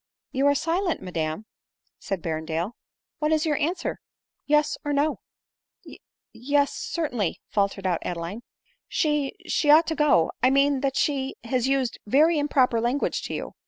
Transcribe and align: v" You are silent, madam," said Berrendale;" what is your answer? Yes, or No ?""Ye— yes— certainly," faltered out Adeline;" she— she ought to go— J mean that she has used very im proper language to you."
v" 0.33 0.37
You 0.39 0.47
are 0.47 0.55
silent, 0.55 0.99
madam," 1.03 1.45
said 1.99 2.23
Berrendale;" 2.23 2.71
what 3.19 3.31
is 3.31 3.45
your 3.45 3.55
answer? 3.57 3.99
Yes, 4.47 4.75
or 4.83 4.93
No 4.93 5.19
?""Ye— 5.83 5.99
yes— 6.33 6.73
certainly," 6.91 7.39
faltered 7.49 7.85
out 7.85 8.01
Adeline;" 8.01 8.41
she— 8.87 9.35
she 9.45 9.69
ought 9.69 9.85
to 9.85 9.93
go— 9.95 10.31
J 10.43 10.49
mean 10.49 10.79
that 10.79 10.97
she 10.97 11.35
has 11.43 11.67
used 11.67 11.99
very 12.07 12.39
im 12.39 12.47
proper 12.47 12.81
language 12.81 13.21
to 13.25 13.33
you." 13.35 13.51